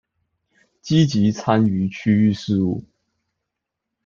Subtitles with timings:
[0.81, 2.85] 積極參與區域事務